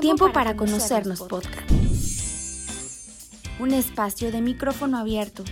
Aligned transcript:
Tiempo, 0.00 0.32
para, 0.32 0.56
conocernos, 0.56 1.20
podcast. 1.20 1.70
Un 3.60 3.72
espacio 3.74 4.32
de 4.32 4.40
micrófono 4.40 4.96
abierto 4.96 5.44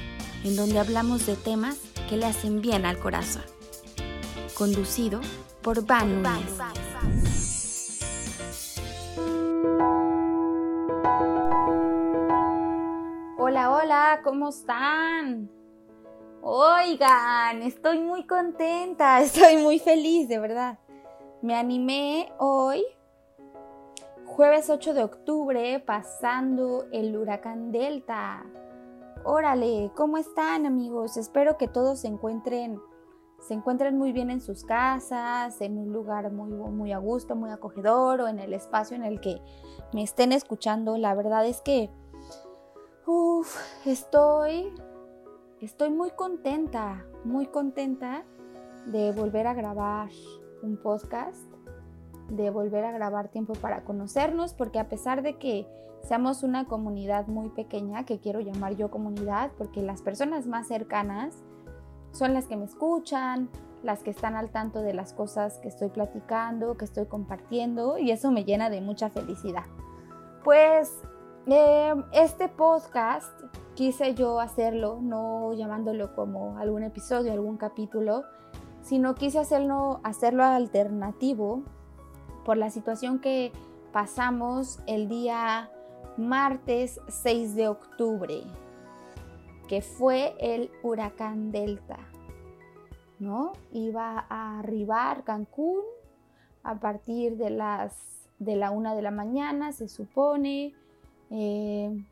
en 0.45 0.57
donde 0.57 0.79
hablamos 0.79 1.27
de 1.27 1.37
temas 1.37 1.77
que 2.09 2.17
le 2.17 2.27
hacen 2.27 2.63
bien 2.63 2.87
al 2.87 2.99
corazón. 2.99 3.43
Conducido 4.57 5.21
por 5.63 5.85
Van 5.85 6.23
Núñez. 6.23 6.59
Hola, 13.37 13.71
hola, 13.71 14.21
¿cómo 14.25 14.49
están? 14.49 15.51
Oigan, 16.41 17.63
estoy 17.63 18.01
muy 18.01 18.27
contenta, 18.27 19.21
estoy 19.23 19.59
muy 19.59 19.79
feliz, 19.79 20.29
de 20.29 20.39
verdad. 20.39 20.79
Me 21.43 21.55
animé 21.55 22.33
hoy 22.39 22.85
Jueves 24.37 24.71
8 24.71 24.95
de 24.95 25.03
octubre, 25.03 25.83
pasando 25.85 26.87
el 26.93 27.17
huracán 27.17 27.73
Delta. 27.73 28.47
Órale, 29.25 29.91
¿cómo 29.97 30.19
están 30.19 30.67
amigos? 30.67 31.17
Espero 31.17 31.59
que 31.59 31.67
todos 31.67 31.99
se 31.99 32.07
encuentren, 32.07 32.81
se 33.41 33.55
encuentren 33.55 33.99
muy 33.99 34.13
bien 34.13 34.31
en 34.31 34.41
sus 34.41 34.63
casas, 34.63 35.61
en 35.61 35.77
un 35.77 35.93
lugar 35.93 36.31
muy, 36.31 36.49
muy 36.49 36.93
a 36.93 36.99
gusto, 36.99 37.35
muy 37.35 37.51
acogedor 37.51 38.21
o 38.21 38.29
en 38.29 38.39
el 38.39 38.55
espacio 38.55 38.97
en 38.97 39.03
el 39.03 39.21
que 39.21 39.43
me 39.93 40.05
estén 40.05 40.31
escuchando. 40.31 40.97
La 40.97 41.15
verdad 41.15 41.45
es 41.45 41.61
que, 41.61 41.91
uff, 43.07 43.59
estoy, 43.85 44.73
estoy 45.61 45.91
muy 45.91 46.13
contenta, 46.13 47.05
muy 47.25 47.47
contenta 47.47 48.25
de 48.87 49.11
volver 49.11 49.49
a 49.49 49.55
grabar 49.55 50.09
un 50.63 50.77
podcast 50.77 51.51
de 52.31 52.51
volver 52.51 52.85
a 52.85 52.93
grabar 52.93 53.29
tiempo 53.29 53.55
para 53.55 53.85
conocernos, 53.85 54.55
porque 54.55 54.79
a 54.79 54.89
pesar 54.89 55.23
de 55.23 55.37
que 55.37 55.67
seamos 56.03 56.43
una 56.43 56.65
comunidad 56.65 57.27
muy 57.27 57.51
pequeña, 57.51 58.05
que 58.05 58.21
quiero 58.21 58.41
llamar 58.41 58.77
yo 58.77 58.91
comunidad, 58.91 59.51
porque 59.59 59.83
las 59.83 60.03
personas 60.03 60.47
más 60.47 60.69
cercanas 60.69 61.35
son 62.13 62.35
las 62.35 62.47
que 62.47 62.57
me 62.57 62.65
escuchan, 62.65 63.49
las 63.83 64.03
que 64.03 64.11
están 64.11 64.37
al 64.37 64.51
tanto 64.51 64.83
de 64.83 64.95
las 64.95 65.13
cosas 65.13 65.59
que 65.59 65.69
estoy 65.69 65.89
platicando, 65.89 66.77
que 66.77 66.85
estoy 66.85 67.07
compartiendo, 67.07 67.99
y 67.99 68.11
eso 68.11 68.31
me 68.31 68.45
llena 68.45 68.71
de 68.71 68.81
mucha 68.81 69.11
felicidad. 69.11 69.65
Pues 70.45 70.93
eh, 71.47 71.95
este 72.13 72.49
podcast 72.49 73.33
quise 73.75 74.15
yo 74.15 74.41
hacerlo, 74.41 74.99
no 75.01 75.53
llamándolo 75.55 76.15
como 76.15 76.59
algún 76.59 76.83
episodio, 76.83 77.33
algún 77.33 77.57
capítulo, 77.57 78.25
sino 78.83 79.15
quise 79.15 79.39
hacerlo, 79.39 80.01
hacerlo 80.03 80.45
alternativo 80.45 81.63
por 82.51 82.57
la 82.57 82.71
situación 82.71 83.21
que 83.21 83.53
pasamos 83.93 84.81
el 84.89 85.09
día 85.09 85.71
martes 86.17 87.01
6 87.07 87.55
de 87.55 87.69
octubre, 87.69 88.43
que 89.69 89.83
fue 89.83 90.35
el 90.41 90.69
huracán 90.83 91.53
Delta, 91.53 92.01
¿no? 93.21 93.53
Iba 93.71 94.27
a 94.29 94.59
arribar 94.59 95.23
Cancún 95.23 95.85
a 96.65 96.81
partir 96.81 97.37
de 97.37 97.51
las 97.51 98.29
de 98.41 98.57
la 98.57 98.73
una 98.73 98.97
de 98.97 99.03
la 99.03 99.13
mañana, 99.13 99.71
se 99.71 99.87
supone. 99.87 100.75
Eh, 101.31 102.05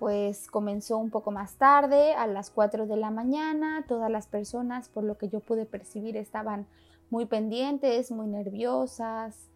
pues 0.00 0.50
comenzó 0.50 0.98
un 0.98 1.10
poco 1.10 1.30
más 1.30 1.58
tarde, 1.58 2.14
a 2.14 2.26
las 2.26 2.50
4 2.50 2.88
de 2.88 2.96
la 2.96 3.12
mañana. 3.12 3.84
Todas 3.86 4.10
las 4.10 4.26
personas, 4.26 4.88
por 4.88 5.04
lo 5.04 5.16
que 5.16 5.28
yo 5.28 5.38
pude 5.38 5.64
percibir, 5.64 6.16
estaban 6.16 6.66
muy 7.08 7.26
pendientes, 7.26 8.10
muy 8.10 8.26
nerviosas, 8.26 9.49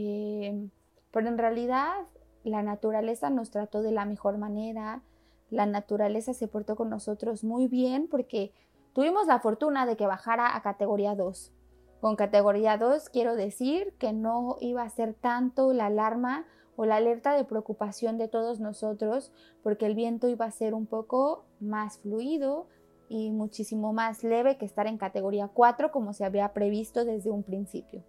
eh, 0.00 0.70
pero 1.10 1.26
en 1.26 1.38
realidad 1.38 2.06
la 2.44 2.62
naturaleza 2.62 3.30
nos 3.30 3.50
trató 3.50 3.82
de 3.82 3.90
la 3.90 4.04
mejor 4.04 4.38
manera, 4.38 5.02
la 5.50 5.66
naturaleza 5.66 6.34
se 6.34 6.46
portó 6.46 6.76
con 6.76 6.88
nosotros 6.88 7.42
muy 7.42 7.66
bien 7.66 8.06
porque 8.08 8.52
tuvimos 8.92 9.26
la 9.26 9.40
fortuna 9.40 9.86
de 9.86 9.96
que 9.96 10.06
bajara 10.06 10.54
a 10.54 10.62
categoría 10.62 11.16
2. 11.16 11.52
Con 12.00 12.14
categoría 12.14 12.76
2 12.76 13.08
quiero 13.08 13.34
decir 13.34 13.92
que 13.98 14.12
no 14.12 14.56
iba 14.60 14.82
a 14.82 14.90
ser 14.90 15.14
tanto 15.14 15.72
la 15.72 15.86
alarma 15.86 16.46
o 16.76 16.84
la 16.84 16.96
alerta 16.96 17.34
de 17.34 17.44
preocupación 17.44 18.18
de 18.18 18.28
todos 18.28 18.60
nosotros 18.60 19.32
porque 19.64 19.86
el 19.86 19.96
viento 19.96 20.28
iba 20.28 20.44
a 20.44 20.52
ser 20.52 20.74
un 20.74 20.86
poco 20.86 21.44
más 21.58 21.98
fluido 21.98 22.68
y 23.08 23.32
muchísimo 23.32 23.92
más 23.92 24.22
leve 24.22 24.58
que 24.58 24.64
estar 24.64 24.86
en 24.86 24.96
categoría 24.96 25.48
4 25.48 25.90
como 25.90 26.12
se 26.12 26.24
había 26.24 26.52
previsto 26.52 27.04
desde 27.04 27.30
un 27.30 27.42
principio 27.42 28.04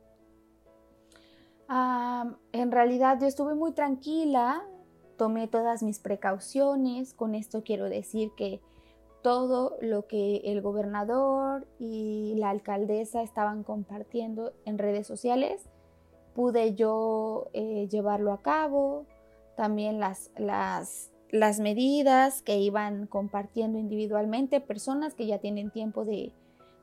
en 1.69 2.71
realidad 2.71 3.19
yo 3.21 3.27
estuve 3.27 3.53
muy 3.53 3.73
tranquila, 3.73 4.63
tomé 5.17 5.47
todas 5.47 5.83
mis 5.83 5.99
precauciones, 5.99 7.13
con 7.13 7.35
esto 7.35 7.63
quiero 7.63 7.89
decir 7.89 8.31
que 8.35 8.59
todo 9.21 9.77
lo 9.81 10.07
que 10.07 10.37
el 10.45 10.61
gobernador 10.61 11.67
y 11.77 12.33
la 12.37 12.49
alcaldesa 12.49 13.21
estaban 13.21 13.63
compartiendo 13.63 14.53
en 14.65 14.77
redes 14.77 15.05
sociales, 15.05 15.69
pude 16.33 16.73
yo 16.73 17.49
eh, 17.53 17.87
llevarlo 17.91 18.31
a 18.31 18.41
cabo, 18.41 19.05
también 19.55 19.99
las, 19.99 20.31
las, 20.37 21.11
las 21.29 21.59
medidas 21.59 22.41
que 22.41 22.57
iban 22.57 23.07
compartiendo 23.07 23.77
individualmente, 23.77 24.61
personas 24.61 25.13
que 25.13 25.27
ya 25.27 25.39
tienen 25.39 25.69
tiempo 25.69 26.05
de, 26.05 26.31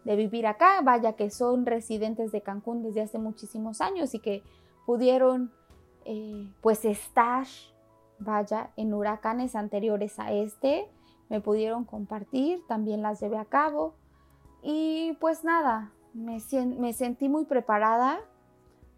de 0.05 0.15
vivir 0.15 0.47
acá, 0.47 0.83
vaya 0.83 1.15
que 1.15 1.31
son 1.31 1.65
residentes 1.65 2.31
de 2.33 2.43
Cancún 2.43 2.83
desde 2.83 3.01
hace 3.01 3.19
muchísimos 3.19 3.81
años 3.81 4.15
y 4.15 4.21
que 4.21 4.43
pudieron 4.87 5.53
eh, 6.05 6.51
pues 6.63 6.85
estar, 6.85 7.47
vaya, 8.19 8.71
en 8.77 8.95
huracanes 8.95 9.55
anteriores 9.57 10.19
a 10.19 10.33
este, 10.33 10.89
me 11.29 11.41
pudieron 11.41 11.85
compartir, 11.85 12.61
también 12.69 13.03
las 13.03 13.21
llevé 13.21 13.37
a 13.37 13.45
cabo 13.45 13.95
y 14.63 15.17
pues 15.21 15.45
nada, 15.45 15.93
me, 16.15 16.39
me 16.79 16.93
sentí 16.93 17.29
muy 17.29 17.45
preparada, 17.45 18.21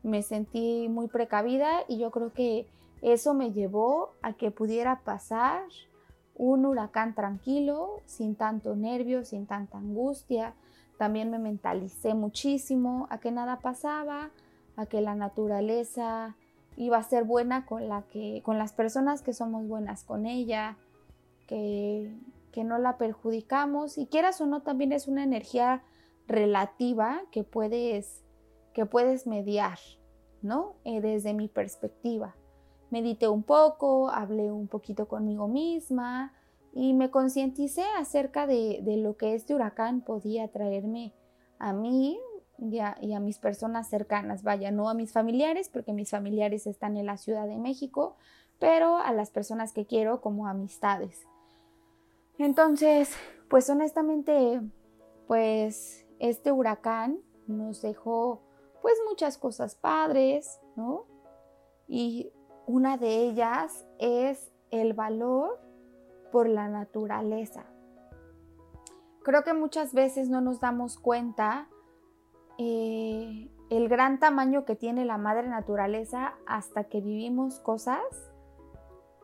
me 0.03 0.23
sentí 0.23 0.89
muy 0.89 1.09
precavida 1.09 1.85
y 1.89 1.99
yo 1.99 2.11
creo 2.11 2.33
que 2.33 2.69
eso 3.03 3.35
me 3.35 3.53
llevó 3.53 4.13
a 4.23 4.35
que 4.35 4.51
pudiera 4.51 5.01
pasar 5.01 5.63
un 6.35 6.65
huracán 6.67 7.15
tranquilo, 7.15 8.01
sin 8.07 8.37
tanto 8.37 8.77
nervio, 8.77 9.25
sin 9.25 9.47
tanta 9.47 9.79
angustia. 9.79 10.55
También 10.97 11.31
me 11.31 11.39
mentalicé 11.39 12.15
muchísimo 12.15 13.07
a 13.11 13.19
que 13.19 13.31
nada 13.31 13.59
pasaba, 13.59 14.31
a 14.79 14.87
que 14.87 15.01
la 15.01 15.17
naturaleza 15.17 16.37
iba 16.77 16.99
a 16.99 17.03
ser 17.03 17.25
buena 17.25 17.67
con, 17.67 17.89
la 17.89 18.03
que, 18.03 18.43
con 18.45 18.59
las 18.59 18.73
personas 18.73 19.23
que 19.23 19.33
somos 19.33 19.67
buenas 19.67 20.05
con 20.05 20.25
ella, 20.25 20.77
que, 21.49 22.15
que 22.53 22.63
no 22.63 22.79
la 22.79 22.97
perjudicamos 22.97 23.99
y 23.99 24.07
quieras 24.07 24.41
o 24.41 24.47
no 24.47 24.63
también 24.63 24.93
es 24.93 25.09
una 25.09 25.25
energía 25.25 25.83
relativa 26.29 27.23
que 27.33 27.43
puedes, 27.43 28.23
que 28.73 28.87
puedes 28.87 29.27
mediar, 29.27 29.81
¿no? 30.43 30.77
Eh, 30.85 31.01
desde 31.01 31.35
mi 31.35 31.49
perspectiva. 31.49 32.37
Medité 32.91 33.27
un 33.27 33.43
poco, 33.43 34.11
hablé 34.11 34.53
un 34.53 34.69
poquito 34.69 35.09
conmigo 35.09 35.49
misma 35.49 36.33
y 36.73 36.95
me 36.95 37.11
concienticé 37.11 37.83
acerca 37.99 38.47
de, 38.47 38.79
de, 38.83 38.97
lo 38.99 39.17
que 39.17 39.35
este 39.35 39.57
huracán 39.57 40.03
podía 40.03 40.47
traerme 40.47 41.13
a 41.59 41.73
mí 41.73 42.21
y 42.59 42.81
a, 42.81 43.21
mis 43.21 43.39
personas 43.39 43.89
cercanas, 43.89 44.43
vaya, 44.43 44.71
no 44.71 44.89
a 44.89 44.95
mis 44.95 45.13
familiares, 45.13 45.69
porque 45.69 45.93
mis 45.93 46.11
familiares 46.11 46.67
están 46.67 46.97
en 46.97 47.07
la 47.07 47.17
Ciudad 47.17 47.47
de 47.47 47.57
México, 47.57 48.17
pero 48.59 48.99
a 48.99 49.13
las 49.13 49.31
personas 49.31 49.73
que 49.73 49.87
quiero 49.87 50.21
como 50.21 50.49
amistades. 50.49 51.27
Entonces, 52.37 53.15
pues 53.49 53.71
honestamente, 53.71 54.61
pues 55.29 56.05
este 56.19 56.51
huracán 56.51 57.21
nos 57.47 57.81
dejó 57.81 58.43
pues 58.83 58.95
muchas 59.09 59.39
cosas 59.39 59.77
padres, 59.77 60.61
¿no? 60.75 61.05
Y 61.87 62.33
una 62.67 62.97
de 62.97 63.23
ellas 63.23 63.87
es 63.99 64.53
el 64.71 64.95
valor 64.95 65.61
por 66.33 66.49
la 66.49 66.69
naturaleza. 66.69 67.65
Creo 69.23 69.45
que 69.45 69.55
muchas 69.55 69.95
veces 69.95 70.29
no 70.29 70.41
nos 70.41 70.61
damos 70.61 70.99
cuenta 70.99 71.69
eh, 72.59 73.49
el 73.71 73.89
gran 73.89 74.19
tamaño 74.19 74.65
que 74.65 74.77
tiene 74.77 75.05
la 75.05 75.19
madre 75.19 75.49
naturaleza 75.49 76.35
hasta 76.47 76.85
que 76.85 77.01
vivimos 77.01 77.61
cosas 77.61 78.03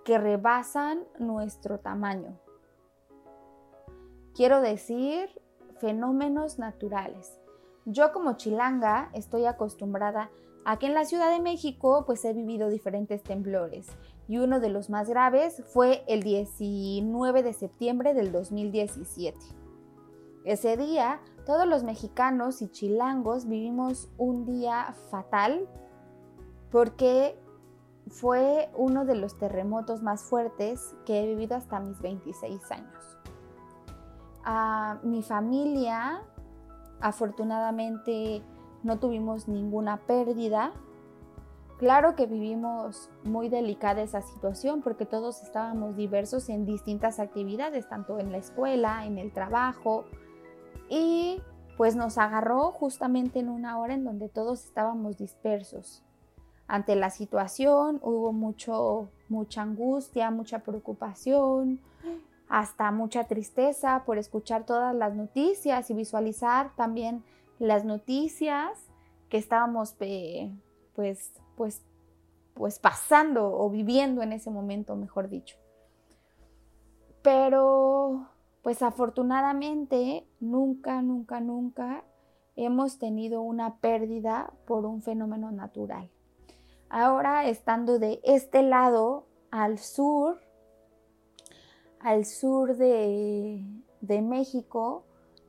que 0.04 0.18
rebasan 0.18 1.04
nuestro 1.18 1.78
tamaño. 1.80 2.38
Quiero 4.34 4.60
decir, 4.60 5.30
fenómenos 5.80 6.58
naturales. 6.58 7.40
Yo 7.86 8.12
como 8.12 8.36
chilanga 8.36 9.10
estoy 9.14 9.46
acostumbrada 9.46 10.30
a 10.64 10.78
que 10.78 10.86
en 10.86 10.94
la 10.94 11.04
Ciudad 11.04 11.30
de 11.30 11.40
México 11.40 12.04
pues 12.06 12.24
he 12.24 12.32
vivido 12.32 12.68
diferentes 12.68 13.22
temblores 13.22 13.88
y 14.28 14.38
uno 14.38 14.60
de 14.60 14.70
los 14.70 14.88
más 14.90 15.08
graves 15.08 15.62
fue 15.66 16.04
el 16.06 16.22
19 16.22 17.42
de 17.42 17.52
septiembre 17.52 18.14
del 18.14 18.32
2017. 18.32 19.38
Ese 20.44 20.76
día 20.76 21.20
todos 21.44 21.66
los 21.66 21.84
mexicanos 21.84 22.62
y 22.62 22.68
chilangos 22.68 23.46
vivimos 23.46 24.08
un 24.16 24.46
día 24.46 24.94
fatal 25.10 25.68
porque 26.70 27.38
fue 28.08 28.70
uno 28.76 29.04
de 29.04 29.14
los 29.14 29.38
terremotos 29.38 30.02
más 30.02 30.22
fuertes 30.22 30.94
que 31.06 31.22
he 31.22 31.26
vivido 31.26 31.56
hasta 31.56 31.80
mis 31.80 32.00
26 32.00 32.70
años. 32.70 33.18
A 34.44 34.98
mi 35.02 35.22
familia, 35.22 36.22
afortunadamente, 37.00 38.42
no 38.82 38.98
tuvimos 38.98 39.48
ninguna 39.48 39.98
pérdida. 39.98 40.72
Claro 41.78 42.14
que 42.14 42.26
vivimos 42.26 43.10
muy 43.24 43.48
delicada 43.48 44.02
esa 44.02 44.20
situación 44.20 44.82
porque 44.82 45.06
todos 45.06 45.42
estábamos 45.42 45.96
diversos 45.96 46.48
en 46.48 46.66
distintas 46.66 47.18
actividades, 47.18 47.88
tanto 47.88 48.18
en 48.18 48.32
la 48.32 48.38
escuela, 48.38 49.06
en 49.06 49.18
el 49.18 49.32
trabajo, 49.32 50.04
y 50.88 51.40
pues 51.76 51.96
nos 51.96 52.18
agarró 52.18 52.70
justamente 52.70 53.40
en 53.40 53.48
una 53.48 53.78
hora 53.78 53.94
en 53.94 54.04
donde 54.04 54.28
todos 54.28 54.64
estábamos 54.64 55.16
dispersos. 55.16 56.02
Ante 56.66 56.96
la 56.96 57.10
situación 57.10 58.00
hubo 58.02 58.32
mucho, 58.32 59.10
mucha 59.28 59.62
angustia, 59.62 60.30
mucha 60.30 60.60
preocupación, 60.60 61.80
hasta 62.48 62.90
mucha 62.90 63.24
tristeza 63.24 64.04
por 64.06 64.18
escuchar 64.18 64.64
todas 64.64 64.94
las 64.94 65.14
noticias 65.14 65.90
y 65.90 65.94
visualizar 65.94 66.74
también 66.76 67.24
las 67.58 67.84
noticias 67.84 68.78
que 69.28 69.38
estábamos 69.38 69.96
pues, 70.94 71.32
pues, 71.56 71.82
pues 72.54 72.78
pasando 72.78 73.52
o 73.52 73.68
viviendo 73.68 74.22
en 74.22 74.32
ese 74.32 74.50
momento, 74.50 74.96
mejor 74.96 75.28
dicho. 75.28 75.56
Pero 77.22 78.28
pues 78.64 78.80
afortunadamente 78.80 80.26
nunca, 80.40 81.02
nunca, 81.02 81.38
nunca 81.38 82.02
hemos 82.56 82.98
tenido 82.98 83.42
una 83.42 83.76
pérdida 83.76 84.54
por 84.66 84.86
un 84.86 85.02
fenómeno 85.02 85.52
natural. 85.52 86.10
Ahora, 86.88 87.46
estando 87.46 87.98
de 87.98 88.20
este 88.24 88.62
lado 88.62 89.26
al 89.50 89.78
sur, 89.78 90.40
al 92.00 92.24
sur 92.24 92.78
de, 92.78 93.62
México, 94.22 95.04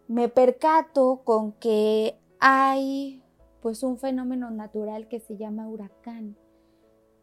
me 0.09 0.27
percato 0.27 1.21
con 1.23 1.53
que 1.53 2.19
hay 2.41 3.23
pues 3.61 3.81
un 3.81 3.97
fenómeno 3.97 4.51
natural 4.51 5.07
que 5.07 5.21
se 5.21 5.37
llama 5.37 5.69
huracán 5.69 6.35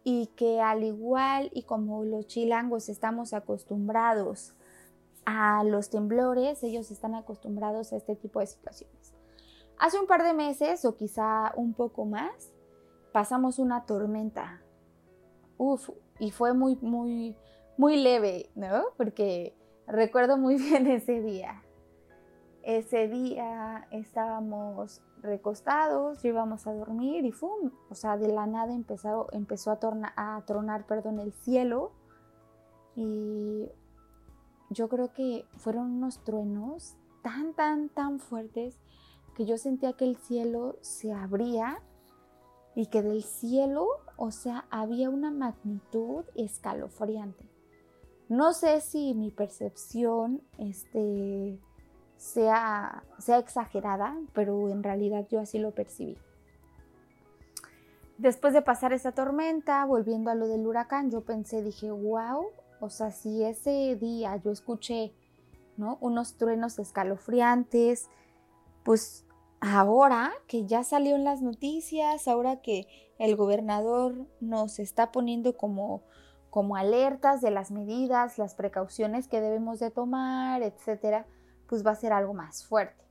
y 0.05 0.29
que 0.37 0.63
al 0.63 0.85
igual 0.85 1.51
y 1.53 1.65
como 1.65 2.03
los 2.05 2.27
chilangos 2.29 2.89
estamos 2.89 3.35
acostumbrados 3.35 4.55
a 5.25 5.63
los 5.65 5.91
temblores, 5.91 6.63
ellos 6.63 6.91
están 6.91 7.15
acostumbrados 7.15 7.93
a 7.93 7.97
este 7.97 8.17
tipo 8.17 8.41
de 8.41 8.47
situaciones. 8.47 9.15
Hace 9.79 9.99
un 9.99 10.07
par 10.07 10.23
de 10.23 10.35
meses 10.35 10.85
o 10.85 10.97
quizá 10.97 11.53
un 11.57 11.75
poco 11.75 12.05
más, 12.05 12.53
pasamos 13.13 13.59
una 13.59 13.85
tormenta. 13.85 14.63
Uf, 15.59 15.91
y 16.19 16.31
fue 16.31 16.55
muy, 16.55 16.77
muy, 16.77 17.37
muy 17.77 17.97
leve, 17.97 18.51
¿no? 18.55 18.85
Porque 18.97 19.57
recuerdo 19.87 20.37
muy 20.37 20.57
bien 20.63 20.87
ese 20.87 21.21
día. 21.21 21.63
Ese 22.63 23.09
día 23.09 23.89
estábamos 23.91 25.03
recostados, 25.21 26.25
íbamos 26.25 26.67
a 26.67 26.75
dormir 26.75 27.25
y 27.25 27.33
¡fum! 27.33 27.73
O 27.91 27.95
sea, 27.95 28.17
de 28.17 28.29
la 28.29 28.47
nada 28.47 28.73
empezó, 28.73 29.29
empezó 29.33 29.73
a, 29.73 29.79
a 30.17 30.45
tronar 30.47 30.87
perdón, 30.87 31.19
el 31.19 31.33
cielo 31.33 31.93
y 32.95 33.69
yo 34.73 34.89
creo 34.89 35.13
que 35.13 35.45
fueron 35.57 35.91
unos 35.91 36.23
truenos 36.25 36.97
tan, 37.23 37.55
tan, 37.55 37.89
tan 37.89 38.19
fuertes 38.19 38.79
que 39.37 39.47
yo 39.47 39.57
sentía 39.57 39.95
que 39.95 40.05
el 40.05 40.17
cielo 40.17 40.77
se 40.81 41.13
abría 41.13 41.81
y 42.75 42.87
que 42.87 43.03
del 43.03 43.23
cielo, 43.23 43.87
o 44.17 44.31
sea, 44.31 44.67
había 44.71 45.11
una 45.11 45.31
magnitud 45.31 46.25
escalofriante. 46.35 47.49
No 48.29 48.53
sé 48.53 48.81
si 48.81 49.15
mi 49.15 49.31
percepción 49.31 50.43
este, 50.59 51.59
sea, 52.17 53.05
sea 53.19 53.39
exagerada, 53.39 54.17
pero 54.33 54.69
en 54.71 54.83
realidad 54.83 55.27
yo 55.29 55.41
así 55.41 55.59
lo 55.59 55.73
percibí. 55.73 56.17
Después 58.17 58.55
de 58.55 58.63
pasar 58.63 58.93
esa 58.93 59.13
tormenta, 59.13 59.85
volviendo 59.85 60.31
a 60.31 60.35
lo 60.35 60.47
del 60.47 60.67
huracán, 60.67 61.11
yo 61.11 61.23
pensé, 61.23 61.63
dije, 61.63 61.91
wow, 61.91 62.47
o 62.83 62.91
sea, 62.91 63.13
si 63.13 63.45
ese 63.45 63.95
día 63.95 64.37
yo 64.37 64.51
escuché, 64.51 65.15
¿no? 65.77 65.99
Unos 66.01 66.37
truenos 66.37 66.81
escalofriantes, 66.81 68.11
pues 68.83 69.25
ahora 69.61 70.33
que 70.49 70.67
ya 70.67 70.83
salió 70.83 71.15
en 71.15 71.23
las 71.23 71.43
noticias, 71.43 72.27
ahora 72.27 72.61
que 72.61 72.89
el 73.21 73.37
gobernador 73.37 74.27
nos 74.41 74.81
está 74.81 75.13
poniendo 75.13 75.57
como, 75.57 76.03
como 76.51 76.75
alertas 76.75 77.41
de 77.41 77.53
las 77.53 77.71
medidas, 77.71 78.37
las 78.37 78.57
precauciones 78.57 79.29
que 79.29 79.41
debemos 79.41 79.79
de 79.79 79.93
tomar, 79.93 80.63
etcétera, 80.65 81.29
pues 81.69 81.87
va 81.87 81.93
a 81.93 81.97
ser 81.97 82.13
algo 82.13 82.35
más 82.35 82.65
fuerte. 82.65 83.05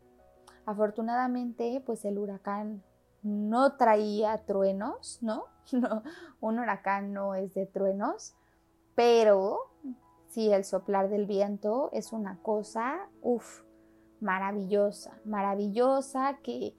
Afortunadamente, 0.66 1.82
pues 1.86 2.04
el 2.04 2.18
huracán 2.18 2.84
no 3.24 3.78
traía 3.78 4.38
truenos, 4.46 5.20
¿no? 5.22 5.46
No, 5.72 6.04
un 6.42 6.60
huracán 6.60 7.14
no 7.14 7.36
es 7.36 7.54
de 7.54 7.66
truenos, 7.66 8.36
pero 9.02 9.72
sí, 10.28 10.52
el 10.54 10.64
soplar 10.64 11.10
del 11.10 11.26
viento 11.26 11.90
es 11.92 12.14
una 12.14 12.38
cosa, 12.44 13.10
uff, 13.24 13.64
maravillosa, 14.20 15.20
maravillosa 15.26 16.38
que, 16.44 16.76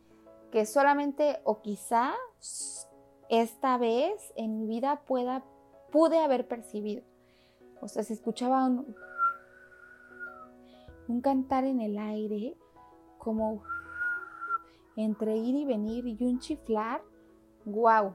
que 0.53 0.65
solamente 0.65 1.41
o 1.43 1.63
quizá 1.63 2.13
esta 3.29 3.77
vez 3.77 4.33
en 4.37 4.61
mi 4.61 4.67
vida 4.69 5.03
pueda, 5.05 5.43
pude 5.91 6.21
haber 6.21 6.47
percibido. 6.47 7.03
O 7.81 7.89
sea, 7.89 8.05
se 8.05 8.13
escuchaba 8.13 8.67
un, 8.67 8.95
un 11.09 11.21
cantar 11.23 11.65
en 11.65 11.81
el 11.81 11.99
aire, 11.99 12.57
como 13.19 13.65
entre 14.95 15.39
ir 15.39 15.57
y 15.57 15.65
venir 15.65 16.07
y 16.07 16.25
un 16.25 16.39
chiflar. 16.39 17.03
¡Guau! 17.65 18.15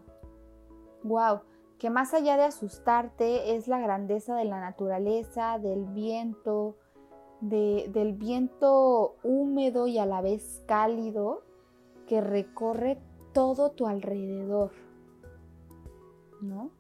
¡Guau! 1.03 1.41
Que 1.79 1.89
más 1.89 2.13
allá 2.13 2.37
de 2.37 2.43
asustarte 2.43 3.55
es 3.55 3.67
la 3.67 3.79
grandeza 3.79 4.35
de 4.35 4.45
la 4.45 4.59
naturaleza, 4.59 5.59
del 5.59 5.85
viento, 5.85 6.75
del 7.41 8.13
viento 8.13 9.15
húmedo 9.23 9.87
y 9.87 9.99
a 9.99 10.05
la 10.05 10.21
vez 10.21 10.63
cálido 10.67 11.43
que 12.07 12.21
recorre 12.21 12.97
todo 13.33 13.71
tu 13.71 13.85
alrededor. 13.85 14.71
¿No? 16.41 16.71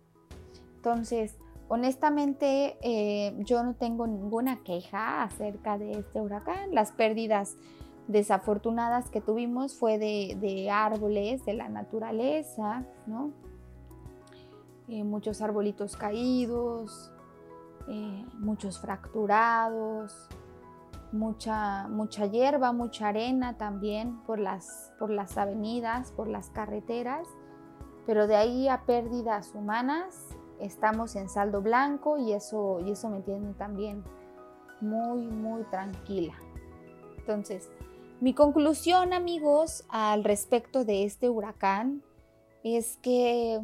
Entonces, 0.77 1.37
honestamente, 1.67 2.77
eh, 2.81 3.35
yo 3.39 3.63
no 3.63 3.75
tengo 3.75 4.07
ninguna 4.07 4.63
queja 4.63 5.23
acerca 5.23 5.77
de 5.77 5.91
este 5.91 6.21
huracán. 6.21 6.73
Las 6.73 6.91
pérdidas 6.91 7.55
desafortunadas 8.07 9.09
que 9.09 9.21
tuvimos 9.21 9.75
fue 9.75 9.99
de, 9.99 10.37
de 10.39 10.71
árboles, 10.71 11.45
de 11.45 11.53
la 11.53 11.69
naturaleza, 11.69 12.85
¿no? 13.05 13.31
Eh, 14.87 15.03
muchos 15.03 15.41
arbolitos 15.41 15.97
caídos, 15.97 17.11
eh, 17.89 18.25
muchos 18.39 18.79
fracturados, 18.79 20.29
mucha, 21.11 21.87
mucha 21.89 22.25
hierba, 22.25 22.71
mucha 22.71 23.09
arena 23.09 23.57
también 23.57 24.17
por 24.23 24.39
las, 24.39 24.93
por 24.97 25.09
las 25.09 25.37
avenidas, 25.37 26.11
por 26.11 26.27
las 26.27 26.49
carreteras, 26.49 27.27
pero 28.05 28.27
de 28.27 28.37
ahí 28.37 28.69
a 28.69 28.85
pérdidas 28.85 29.53
humanas 29.53 30.29
estamos 30.59 31.15
en 31.15 31.29
saldo 31.29 31.61
blanco 31.61 32.17
y 32.17 32.33
eso, 32.33 32.79
y 32.85 32.91
eso 32.91 33.09
me 33.09 33.21
tiene 33.21 33.53
también 33.53 34.03
muy, 34.79 35.27
muy 35.27 35.63
tranquila. 35.65 36.33
Entonces, 37.17 37.69
mi 38.21 38.33
conclusión 38.33 39.13
amigos 39.13 39.85
al 39.89 40.23
respecto 40.23 40.85
de 40.85 41.03
este 41.03 41.29
huracán 41.29 42.03
es 42.63 42.97
que 42.97 43.61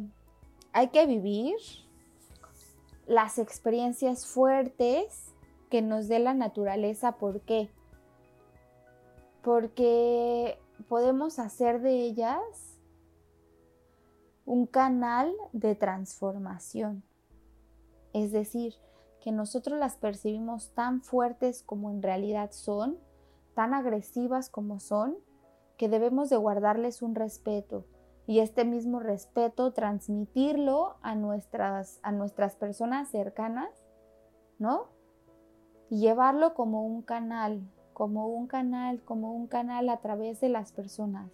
hay 0.74 0.88
que 0.88 1.06
vivir 1.06 1.54
las 3.06 3.38
experiencias 3.38 4.26
fuertes 4.26 5.32
que 5.70 5.82
nos 5.82 6.08
dé 6.08 6.18
la 6.18 6.34
naturaleza. 6.34 7.12
¿Por 7.12 7.42
qué? 7.42 7.70
Porque 9.42 10.58
podemos 10.88 11.38
hacer 11.38 11.80
de 11.80 12.02
ellas 12.02 12.40
un 14.44 14.66
canal 14.66 15.32
de 15.52 15.76
transformación. 15.76 17.04
Es 18.12 18.32
decir, 18.32 18.74
que 19.20 19.30
nosotros 19.30 19.78
las 19.78 19.96
percibimos 19.96 20.72
tan 20.74 21.02
fuertes 21.02 21.62
como 21.62 21.90
en 21.90 22.02
realidad 22.02 22.50
son, 22.50 22.98
tan 23.54 23.74
agresivas 23.74 24.50
como 24.50 24.80
son, 24.80 25.16
que 25.78 25.88
debemos 25.88 26.30
de 26.30 26.36
guardarles 26.36 27.00
un 27.00 27.14
respeto, 27.14 27.86
y 28.26 28.40
este 28.40 28.64
mismo 28.64 29.00
respeto 29.00 29.72
transmitirlo 29.72 30.96
a 31.02 31.14
nuestras, 31.14 32.00
a 32.02 32.12
nuestras 32.12 32.56
personas 32.56 33.08
cercanas, 33.08 33.70
¿no? 34.58 34.88
Y 35.90 36.00
llevarlo 36.00 36.54
como 36.54 36.86
un 36.86 37.02
canal, 37.02 37.62
como 37.92 38.28
un 38.28 38.46
canal, 38.46 39.02
como 39.02 39.34
un 39.34 39.46
canal 39.46 39.88
a 39.88 39.98
través 39.98 40.40
de 40.40 40.48
las 40.48 40.72
personas, 40.72 41.30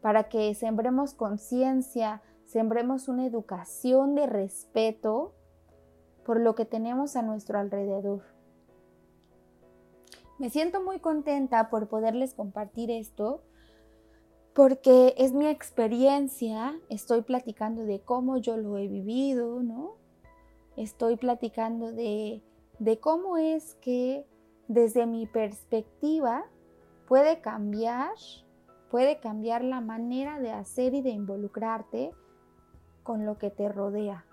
para 0.00 0.28
que 0.28 0.54
sembremos 0.54 1.14
conciencia, 1.14 2.22
sembremos 2.44 3.08
una 3.08 3.26
educación 3.26 4.14
de 4.14 4.26
respeto 4.26 5.34
por 6.24 6.40
lo 6.40 6.54
que 6.54 6.64
tenemos 6.64 7.16
a 7.16 7.22
nuestro 7.22 7.58
alrededor. 7.58 8.22
Me 10.38 10.50
siento 10.50 10.82
muy 10.82 11.00
contenta 11.00 11.70
por 11.70 11.88
poderles 11.88 12.34
compartir 12.34 12.90
esto 12.90 13.42
porque 14.58 15.14
es 15.16 15.32
mi 15.32 15.46
experiencia, 15.46 16.76
estoy 16.88 17.22
platicando 17.22 17.84
de 17.84 18.00
cómo 18.00 18.38
yo 18.38 18.56
lo 18.56 18.76
he 18.76 18.88
vivido, 18.88 19.62
¿no? 19.62 19.92
Estoy 20.76 21.16
platicando 21.16 21.92
de, 21.92 22.42
de 22.80 22.98
cómo 22.98 23.36
es 23.36 23.76
que 23.76 24.26
desde 24.66 25.06
mi 25.06 25.26
perspectiva 25.26 26.44
puede 27.06 27.40
cambiar, 27.40 28.10
puede 28.90 29.20
cambiar 29.20 29.62
la 29.62 29.80
manera 29.80 30.40
de 30.40 30.50
hacer 30.50 30.92
y 30.92 31.02
de 31.02 31.10
involucrarte 31.10 32.10
con 33.04 33.24
lo 33.24 33.38
que 33.38 33.50
te 33.50 33.68
rodea. 33.68 34.24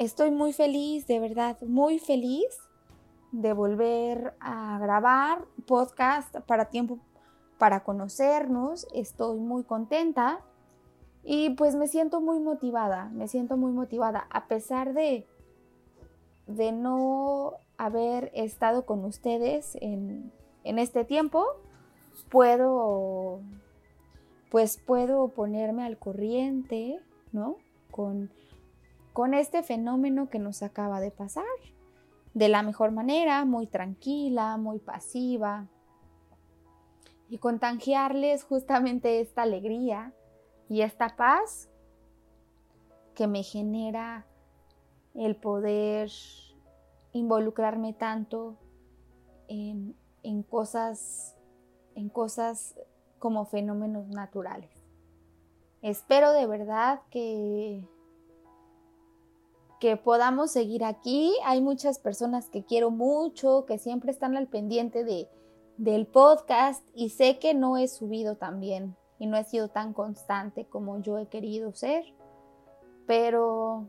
Estoy 0.00 0.32
muy 0.32 0.52
feliz, 0.52 1.06
de 1.06 1.20
verdad, 1.20 1.56
muy 1.62 2.00
feliz 2.00 2.58
de 3.30 3.52
volver 3.52 4.34
a 4.40 4.76
grabar 4.80 5.44
podcast 5.68 6.34
para 6.48 6.64
tiempo 6.64 6.98
para 7.58 7.84
conocernos. 7.84 8.86
Estoy 8.94 9.38
muy 9.38 9.64
contenta 9.64 10.40
y 11.24 11.50
pues 11.50 11.74
me 11.74 11.88
siento 11.88 12.20
muy 12.20 12.38
motivada, 12.38 13.10
me 13.12 13.28
siento 13.28 13.56
muy 13.56 13.72
motivada 13.72 14.26
a 14.30 14.46
pesar 14.46 14.94
de 14.94 15.26
de 16.46 16.70
no 16.70 17.54
haber 17.76 18.30
estado 18.34 18.86
con 18.86 19.04
ustedes 19.04 19.76
en, 19.80 20.32
en 20.62 20.78
este 20.78 21.04
tiempo, 21.04 21.44
puedo 22.30 23.40
pues 24.50 24.78
puedo 24.78 25.28
ponerme 25.28 25.84
al 25.84 25.98
corriente, 25.98 27.00
¿no? 27.32 27.56
Con, 27.90 28.30
con 29.12 29.34
este 29.34 29.62
fenómeno 29.62 30.30
que 30.30 30.38
nos 30.38 30.62
acaba 30.62 31.00
de 31.00 31.10
pasar. 31.10 31.44
De 32.32 32.48
la 32.48 32.62
mejor 32.62 32.92
manera, 32.92 33.44
muy 33.44 33.66
tranquila, 33.66 34.56
muy 34.56 34.78
pasiva. 34.78 35.66
Y 37.28 37.38
contagiarles 37.38 38.44
justamente 38.44 39.20
esta 39.20 39.42
alegría 39.42 40.12
y 40.68 40.82
esta 40.82 41.16
paz 41.16 41.68
que 43.14 43.26
me 43.26 43.42
genera 43.42 44.26
el 45.14 45.34
poder 45.36 46.10
involucrarme 47.12 47.94
tanto 47.94 48.56
en, 49.48 49.94
cosas 50.50 51.34
en 51.94 52.08
cosas 52.08 52.78
como 53.18 53.46
fenómenos 53.46 54.08
naturales. 54.08 54.70
Espero 55.82 56.32
de 56.32 56.46
verdad 56.46 57.00
que, 57.10 57.88
que 59.80 59.96
podamos 59.96 60.50
seguir 60.50 60.84
aquí. 60.84 61.34
Hay 61.44 61.62
muchas 61.62 61.98
personas 61.98 62.50
que 62.50 62.64
quiero 62.64 62.90
mucho, 62.90 63.64
que 63.66 63.78
siempre 63.78 64.10
están 64.10 64.36
al 64.36 64.48
pendiente 64.48 65.04
de, 65.04 65.28
del 65.76 66.06
podcast 66.06 66.86
y 66.94 67.10
sé 67.10 67.38
que 67.38 67.54
no 67.54 67.76
he 67.76 67.88
subido 67.88 68.36
tan 68.36 68.60
bien 68.60 68.96
y 69.18 69.26
no 69.26 69.36
he 69.36 69.44
sido 69.44 69.68
tan 69.68 69.92
constante 69.92 70.66
como 70.66 71.00
yo 71.00 71.18
he 71.18 71.26
querido 71.26 71.72
ser. 71.74 72.04
Pero, 73.06 73.88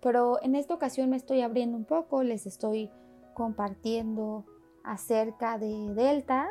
pero 0.00 0.42
en 0.42 0.54
esta 0.54 0.74
ocasión 0.74 1.10
me 1.10 1.16
estoy 1.16 1.40
abriendo 1.40 1.76
un 1.76 1.84
poco, 1.84 2.22
les 2.22 2.46
estoy 2.46 2.90
compartiendo 3.34 4.44
acerca 4.84 5.58
de 5.58 5.94
Delta, 5.94 6.48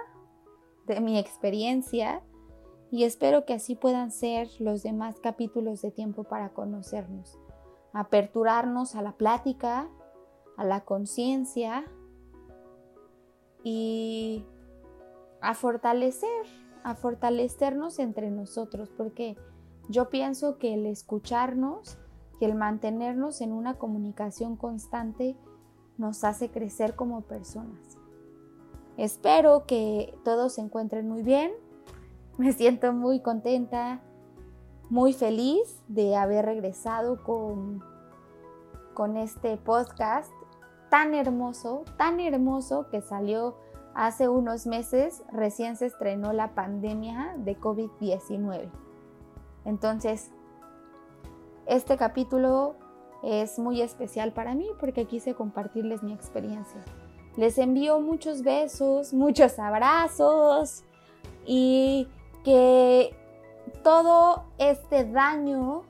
de 0.87 0.99
mi 0.99 1.17
experiencia 1.17 2.21
y 2.91 3.05
espero 3.05 3.45
que 3.45 3.53
así 3.53 3.75
puedan 3.75 4.11
ser 4.11 4.49
los 4.59 4.83
demás 4.83 5.19
capítulos 5.21 5.81
de 5.81 5.91
tiempo 5.91 6.23
para 6.23 6.49
conocernos, 6.49 7.39
aperturarnos 7.93 8.95
a 8.95 9.01
la 9.01 9.13
plática, 9.13 9.89
a 10.57 10.65
la 10.65 10.81
conciencia 10.81 11.85
y 13.63 14.43
a 15.41 15.53
fortalecer, 15.53 16.45
a 16.83 16.95
fortalecernos 16.95 17.99
entre 17.99 18.31
nosotros, 18.31 18.89
porque 18.95 19.37
yo 19.89 20.09
pienso 20.09 20.57
que 20.57 20.73
el 20.75 20.85
escucharnos 20.85 21.97
y 22.39 22.45
el 22.45 22.55
mantenernos 22.55 23.41
en 23.41 23.51
una 23.51 23.75
comunicación 23.75 24.55
constante 24.55 25.35
nos 25.97 26.23
hace 26.23 26.49
crecer 26.49 26.95
como 26.95 27.21
personas. 27.21 27.97
Espero 28.97 29.65
que 29.65 30.15
todos 30.23 30.53
se 30.53 30.61
encuentren 30.61 31.07
muy 31.07 31.23
bien. 31.23 31.51
Me 32.37 32.51
siento 32.53 32.93
muy 32.93 33.19
contenta, 33.19 34.01
muy 34.89 35.13
feliz 35.13 35.81
de 35.87 36.15
haber 36.15 36.45
regresado 36.45 37.23
con, 37.23 37.83
con 38.93 39.17
este 39.17 39.57
podcast 39.57 40.31
tan 40.89 41.13
hermoso, 41.13 41.83
tan 41.97 42.19
hermoso 42.19 42.87
que 42.89 43.01
salió 43.01 43.55
hace 43.93 44.27
unos 44.27 44.65
meses, 44.67 45.23
recién 45.31 45.75
se 45.75 45.85
estrenó 45.85 46.33
la 46.33 46.55
pandemia 46.55 47.35
de 47.37 47.59
COVID-19. 47.59 48.69
Entonces, 49.65 50.31
este 51.65 51.97
capítulo 51.97 52.75
es 53.23 53.59
muy 53.59 53.81
especial 53.81 54.33
para 54.33 54.55
mí 54.55 54.67
porque 54.79 55.05
quise 55.05 55.35
compartirles 55.35 56.03
mi 56.03 56.13
experiencia. 56.13 56.81
Les 57.37 57.57
envío 57.57 57.99
muchos 57.99 58.41
besos, 58.43 59.13
muchos 59.13 59.57
abrazos 59.59 60.83
y 61.45 62.07
que 62.43 63.15
todo 63.83 64.45
este 64.57 65.05
daño 65.05 65.83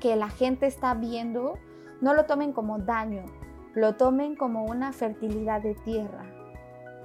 que 0.00 0.16
la 0.16 0.28
gente 0.28 0.66
está 0.66 0.94
viendo 0.94 1.54
no 2.00 2.14
lo 2.14 2.26
tomen 2.26 2.52
como 2.52 2.78
daño, 2.78 3.24
lo 3.74 3.94
tomen 3.94 4.36
como 4.36 4.64
una 4.64 4.92
fertilidad 4.92 5.62
de 5.62 5.74
tierra, 5.74 6.26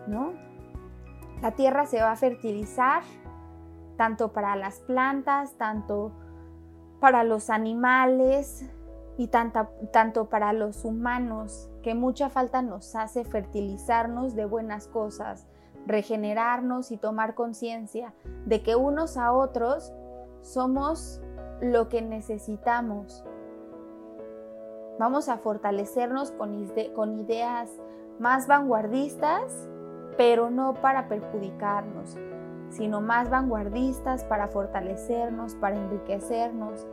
¿no? 0.10 0.34
La 1.42 1.52
tierra 1.52 1.86
se 1.86 2.02
va 2.02 2.12
a 2.12 2.16
fertilizar 2.16 3.04
tanto 3.98 4.34
para 4.34 4.56
las 4.56 4.80
plantas, 4.80 5.54
tanto 5.54 6.12
para 7.00 7.24
los 7.24 7.50
animales 7.50 8.66
y 9.18 9.28
tanto 9.28 10.30
para 10.30 10.54
los 10.54 10.86
humanos 10.86 11.70
que 11.84 11.96
mucha 11.96 12.30
falta 12.30 12.62
nos 12.62 12.96
hace 12.96 13.24
fertilizarnos 13.24 14.36
de 14.36 14.46
buenas 14.46 14.88
cosas, 14.88 15.48
regenerarnos 15.86 16.92
y 16.92 16.98
tomar 16.98 17.36
conciencia 17.36 18.14
de 18.46 18.62
que 18.62 18.76
unos 18.76 19.18
a 19.18 19.34
otros 19.34 19.94
somos 20.42 21.22
lo 21.62 21.90
que 21.90 22.02
necesitamos. 22.02 23.24
Vamos 24.98 25.30
a 25.30 25.38
fortalecernos 25.38 26.32
con, 26.32 27.20
ideas 27.20 27.70
más 28.20 28.48
vanguardistas, 28.48 29.68
pero 30.20 30.50
no 30.50 30.74
para 30.74 31.08
perjudicarnos, 31.08 32.18
sino 32.72 33.00
más 33.00 33.30
vanguardistas 33.30 34.26
para 34.26 34.50
fortalecernos, 34.50 35.56
para 35.56 35.78
enriquecernos, 35.78 36.86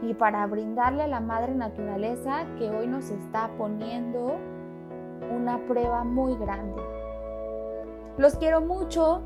y 0.00 0.14
para 0.14 0.46
brindarle 0.46 1.02
a 1.02 1.08
la 1.08 1.18
madre 1.18 1.56
naturaleza 1.56 2.46
que 2.56 2.70
hoy 2.70 2.86
nos 2.86 3.10
está 3.10 3.50
poniendo 3.58 4.36
una 5.34 5.58
prueba 5.66 6.04
muy 6.04 6.36
grande. 6.36 6.80
Los 8.16 8.36
quiero 8.36 8.60
mucho. 8.60 9.22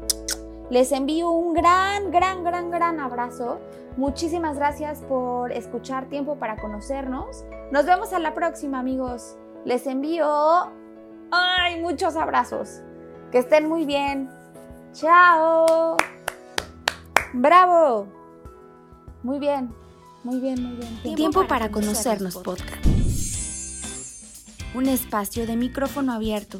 Les 0.70 0.90
envío 0.90 1.30
un 1.30 1.52
gran, 1.52 2.10
gran, 2.10 2.44
gran, 2.44 2.70
gran 2.70 3.00
abrazo. 3.00 3.58
Muchísimas 3.98 4.56
gracias 4.56 5.02
por 5.02 5.52
escuchar 5.52 6.06
tiempo 6.06 6.36
para 6.36 6.56
conocernos. 6.56 7.44
Nos 7.70 7.84
vemos 7.84 8.14
a 8.14 8.18
la 8.18 8.32
próxima, 8.32 8.78
amigos. 8.78 9.36
Les 9.66 9.86
envío 9.86 10.26
ay, 11.30 11.82
muchos 11.82 12.16
abrazos. 12.16 12.82
Que 13.32 13.38
estén 13.38 13.66
muy 13.66 13.86
bien. 13.86 14.28
Chao. 14.92 15.96
Bravo. 17.32 18.06
Muy 19.22 19.38
bien. 19.38 19.74
Muy 20.22 20.38
bien, 20.38 20.62
muy 20.62 20.76
bien. 20.76 21.16
Tiempo, 21.16 21.46
para, 21.48 21.70
conocernos, 21.70 22.36
podcast. 22.36 22.86
Un 24.74 24.86
espacio 24.86 25.46
de 25.46 25.56
micrófono 25.56 26.12
abierto 26.12 26.58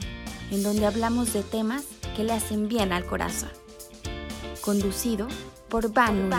en 0.51 0.63
donde 0.63 0.87
hablamos 0.87 1.35
de 1.35 1.43
temas 1.43 1.85
que 2.17 2.25
le 2.25 2.33
hacen 2.33 2.69
bien 2.69 2.93
al 2.93 3.05
corazón. 3.05 3.51
Conducido 4.63 5.29
por 5.69 5.93
Van 5.93 6.31